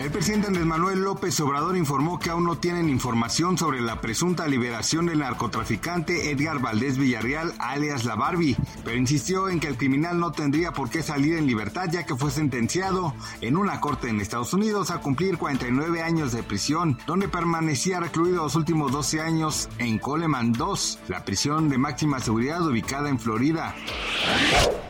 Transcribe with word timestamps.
El 0.00 0.10
presidente 0.10 0.46
Andrés 0.46 0.64
Manuel 0.64 1.02
López 1.02 1.38
Obrador 1.40 1.76
informó 1.76 2.18
que 2.18 2.30
aún 2.30 2.44
no 2.44 2.56
tienen 2.56 2.88
información 2.88 3.58
sobre 3.58 3.82
la 3.82 4.00
presunta 4.00 4.48
liberación 4.48 5.04
del 5.04 5.18
narcotraficante 5.18 6.30
Edgar 6.30 6.58
Valdés 6.58 6.96
Villarreal, 6.96 7.52
alias 7.58 8.06
La 8.06 8.14
Barbie, 8.14 8.56
pero 8.82 8.96
insistió 8.96 9.50
en 9.50 9.60
que 9.60 9.66
el 9.66 9.76
criminal 9.76 10.18
no 10.18 10.32
tendría 10.32 10.72
por 10.72 10.88
qué 10.88 11.02
salir 11.02 11.36
en 11.36 11.46
libertad 11.46 11.90
ya 11.92 12.06
que 12.06 12.16
fue 12.16 12.30
sentenciado 12.30 13.14
en 13.42 13.58
una 13.58 13.78
corte 13.82 14.08
en 14.08 14.22
Estados 14.22 14.54
Unidos 14.54 14.90
a 14.90 15.02
cumplir 15.02 15.36
49 15.36 16.02
años 16.02 16.32
de 16.32 16.42
prisión, 16.42 16.96
donde 17.06 17.28
permanecía 17.28 18.00
recluido 18.00 18.44
los 18.44 18.56
últimos 18.56 18.92
12 18.92 19.20
años 19.20 19.68
en 19.76 19.98
Coleman 19.98 20.52
2, 20.52 20.98
la 21.08 21.26
prisión 21.26 21.68
de 21.68 21.76
máxima 21.76 22.20
seguridad 22.20 22.66
ubicada 22.66 23.10
en 23.10 23.18
Florida. 23.18 23.74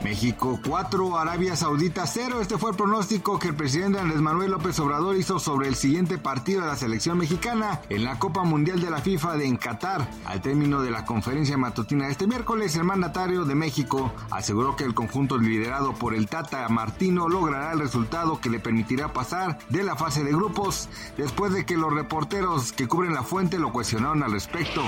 México 0.03 0.59
4, 0.67 1.19
Arabia 1.19 1.57
Saudita 1.57 2.07
0. 2.07 2.41
Este 2.41 2.57
fue 2.57 2.71
el 2.71 2.77
pronóstico 2.77 3.39
que 3.39 3.49
el 3.49 3.55
presidente 3.55 3.99
Andrés 3.99 4.21
Manuel 4.21 4.53
López 4.53 4.79
Hizo 5.01 5.39
sobre 5.39 5.67
el 5.67 5.75
siguiente 5.75 6.19
partido 6.19 6.61
de 6.61 6.69
la 6.69 6.77
selección 6.77 7.19
mexicana 7.19 7.81
en 7.89 8.05
la 8.05 8.19
Copa 8.19 8.45
Mundial 8.45 8.81
de 8.81 8.91
la 8.91 9.01
FIFA 9.01 9.39
de 9.39 9.47
en 9.47 9.57
Qatar. 9.57 10.09
Al 10.25 10.41
término 10.41 10.83
de 10.83 10.91
la 10.91 11.05
conferencia 11.05 11.57
matutina 11.57 12.05
de 12.05 12.13
este 12.13 12.27
miércoles, 12.27 12.77
el 12.77 12.85
mandatario 12.85 13.45
de 13.45 13.55
México 13.55 14.13
aseguró 14.31 14.77
que 14.77 14.85
el 14.85 14.95
conjunto 14.95 15.37
liderado 15.37 15.95
por 15.95 16.15
el 16.15 16.29
Tata 16.29 16.69
Martino 16.69 17.29
logrará 17.29 17.73
el 17.73 17.81
resultado 17.81 18.41
que 18.41 18.51
le 18.51 18.61
permitirá 18.61 19.13
pasar 19.13 19.59
de 19.69 19.83
la 19.83 19.97
fase 19.97 20.23
de 20.23 20.33
grupos 20.33 20.89
después 21.17 21.53
de 21.53 21.67
que 21.67 21.77
los 21.77 21.93
reporteros 21.93 22.73
que 22.73 22.87
cubren 22.87 23.15
la 23.15 23.23
fuente 23.23 23.59
lo 23.59 23.73
cuestionaron 23.73 24.23
al 24.23 24.33
respecto. 24.33 24.83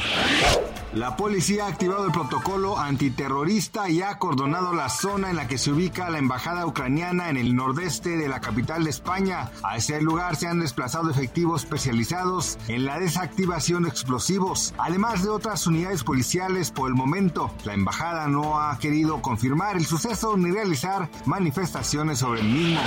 La 0.95 1.17
policía 1.17 1.65
ha 1.65 1.69
activado 1.69 2.05
el 2.05 2.13
protocolo 2.13 2.79
antiterrorista 2.79 3.89
y 3.89 4.03
ha 4.03 4.11
acordonado 4.11 4.75
la 4.75 4.91
zona 4.91 5.31
en 5.31 5.37
la 5.37 5.49
que 5.49 5.57
se 5.57 5.73
ubica 5.73 6.11
la 6.11 6.19
embajada 6.19 6.67
ucraniana 6.67 7.31
en 7.31 7.39
el 7.39 7.55
nordeste 7.55 8.19
de 8.19 8.29
la 8.29 8.43
capital 8.43 8.85
de 8.85 8.91
España. 8.91 9.51
A 9.63 9.79
ese 9.79 10.03
lugar 10.03 10.37
se 10.37 10.49
han 10.49 10.61
desplazado 10.61 11.09
efectivos 11.09 11.63
especializados 11.63 12.59
en 12.69 12.85
la 12.85 12.99
desactivación 12.99 13.85
de 13.85 13.89
explosivos, 13.89 14.75
además 14.77 15.23
de 15.23 15.31
otras 15.31 15.67
unidades 15.67 16.05
policiales 16.05 16.71
por 16.71 16.91
el 16.91 16.95
momento. 16.95 17.51
La 17.65 17.73
embajada 17.73 18.29
no 18.29 18.61
ha 18.61 18.79
querido 18.79 19.23
confirmar 19.23 19.77
el 19.77 19.87
suceso 19.87 20.37
ni 20.37 20.51
realizar 20.51 21.09
manifestaciones 21.25 22.19
sobre 22.19 22.41
el 22.41 22.49
mismo. 22.49 22.81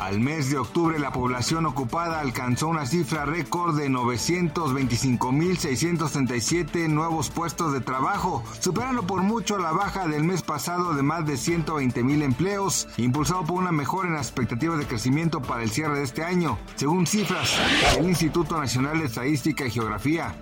Al 0.00 0.18
mes 0.18 0.50
de 0.50 0.56
octubre 0.56 0.98
la 0.98 1.12
población 1.12 1.66
ocupada 1.66 2.20
alcanzó 2.20 2.68
una 2.68 2.86
cifra 2.86 3.26
récord 3.26 3.76
de 3.76 3.90
925.637 3.90 6.88
nuevos 6.88 7.28
puestos 7.28 7.74
de 7.74 7.82
trabajo, 7.82 8.42
superando 8.60 9.06
por 9.06 9.20
mucho 9.20 9.58
la 9.58 9.72
baja 9.72 10.08
del 10.08 10.24
mes 10.24 10.40
pasado 10.40 10.94
de 10.94 11.02
más 11.02 11.26
de 11.26 11.34
120.000 11.34 12.22
empleos, 12.22 12.88
impulsado 12.96 13.44
por 13.44 13.58
una 13.58 13.72
mejora 13.72 14.08
en 14.08 14.14
las 14.14 14.28
expectativas 14.28 14.78
de 14.78 14.86
crecimiento 14.86 15.42
para 15.42 15.62
el 15.62 15.70
cierre 15.70 15.98
de 15.98 16.04
este 16.04 16.24
año, 16.24 16.58
según 16.76 17.06
cifras 17.06 17.58
del 17.94 18.08
Instituto 18.08 18.58
Nacional 18.58 19.00
de 19.00 19.04
Estadística 19.04 19.66
y 19.66 19.70
Geografía. 19.70 20.34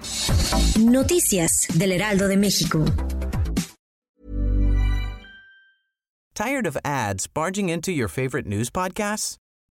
Noticias 0.78 1.66
del 1.74 1.90
Heraldo 1.90 2.28
de 2.28 2.36
México. 2.36 2.84
Tired 6.34 6.66
of 6.68 6.76
ads 6.84 7.26
barging 7.26 7.68
into 7.68 7.90
your 7.90 8.06
favorite 8.06 8.46
news 8.46 8.70
podcasts? 8.70 9.36